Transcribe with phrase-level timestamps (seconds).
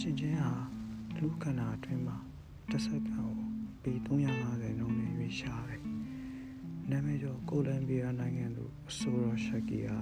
[0.00, 0.52] ချင်းချင်းဟာ
[1.18, 2.16] လူခန္ဓာအတွင်းမှာ
[2.70, 3.32] တစ်စက္ကန့်ကို
[3.82, 5.82] ပေ350နှုန်းနဲ့ရွေးရှားတယ်။
[6.90, 10.00] နာမည်ကျော်ကိုလံဘီယာနိုင်ငံသူအဆိုတော်ရှက်ကီဟာ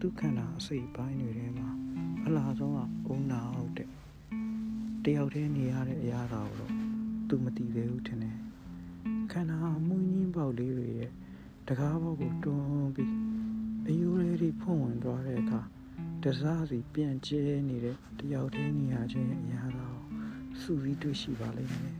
[0.00, 1.68] သူခန္ဓာအစိတ်ပိုင်းတွေထဲမှာ
[2.24, 3.88] အလားဆုံးကအုံနာဟုတ်တဲ့
[5.04, 6.72] တယောက်တည်းနေရတဲ့အရာတော်တော့
[7.28, 8.38] သူမသိသေးဘူးထင်တယ်။
[9.32, 11.10] ခန္ဓာမွေးငင်းပေါက်လေးတွေရဲ့
[11.68, 13.12] တကားဘောက်ကိုတွန်းပြီး
[13.86, 15.62] အယူလေးတွေဖွင့်ဝင်သွားတဲ့အခါ
[16.24, 19.98] တစားစီပြန့်ကျဲနေတဲ့တယောက်တည်းနေရခြင်းရဲ့အရာတော်
[20.60, 21.96] စူပြီးတွေ့ရှိပါလိမ့်မယ်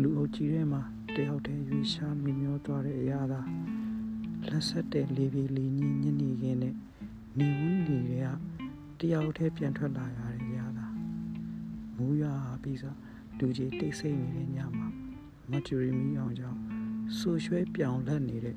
[0.00, 0.82] လူအုပ်ကြီးထဲမှာ
[1.16, 3.40] တယောက်တည်းရွေးရှားမြမျောသွားတဲ့အရာသာ
[4.48, 6.74] လက်ဆက်တဲ့လေပြေလေညင်းညင်းနေခင်းနဲ့
[7.38, 8.22] နေဝန်းနေတဲ့
[8.98, 10.86] ကတယောက်တည်းပြန်ထွက်လာရတဲ့အရာသာ
[11.96, 12.24] မူရ
[12.62, 12.98] ပြီးစား
[13.38, 14.88] လူကြီးတိတ်ဆိတ်နေတဲ့ညမှာ
[15.50, 16.60] မတ်ဂျူရီမီအောင်ကြောင့်
[17.16, 18.56] ဆူရွှဲပြောင်လက်နေတဲ့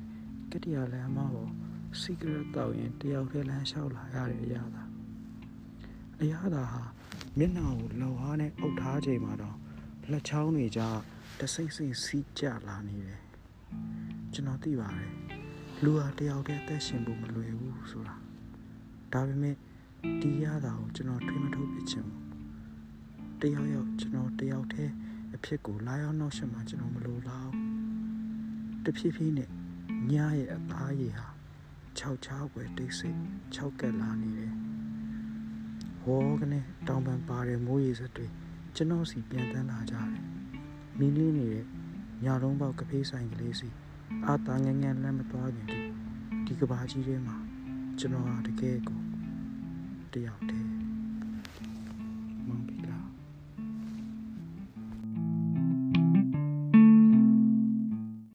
[0.52, 1.52] ကတိရလမ်းမပေါ်
[1.98, 4.82] စီဂရက်တောက်ရင်တယောက်တည်းလမ်းလျှောက်လာရတဲ့အရာသာ
[6.22, 6.82] အရာသာဟာ
[7.38, 9.56] မျက်နှာကိုလောဟာနဲ့အုပ်ထားချိန်မှာတော့
[10.10, 10.98] လက်ချောင်းတွေကြား
[11.38, 13.22] တဆိတ်ဆိတ်စီးကျလာနေတယ်
[14.32, 15.10] ကျွန်တော်သိပါတယ်
[15.82, 18.16] လူဟာတယောက်တည်းအသက်ရှင်ဖို့မလွယ်ဘူးဆိုတာ
[19.12, 19.56] ဒါပေမဲ့
[20.20, 22.20] ဒီရတာကိုကျွန်တော်တွေးမထုတ်ဖြစ်ချင်ဘူး
[23.40, 24.92] တယောက်ယောက်ကျွန်တော်တယောက်တည်း
[25.34, 27.50] အဖြစ်ကိုလာရောက်နောက်ဆက်မှာကျွန်တော်မလိုလား
[28.84, 29.48] တဖြည်းဖြည်းနဲ့
[30.10, 31.39] ညရဲ့အသားရည်ဟာ
[32.02, 33.18] ခြောက်ချောက်ပဲတိတ်ဆိတ်
[33.54, 34.54] ခြောက်ကက်လာနေတယ်
[36.00, 38.26] ဟောကနေတောင်ပန်ပါတဲ့မိုးရေစက်တွေ
[38.76, 40.10] ကျွန်တော်စီပြန်တန်းလာကြတယ်
[40.98, 41.64] မီးလင်းနေတဲ့
[42.24, 43.68] ညလုံးပေါက်ကဖေးဆိုင်ကလေးစီ
[44.26, 45.80] အာတာငငယ်လမ်းမသွားခင်ဒီ
[46.46, 47.36] ဒီကဘာကြီးထဲမှာ
[47.98, 49.00] ကျွန်တော်ဟာတကယ်ကို
[50.12, 50.79] တယောက်တည်း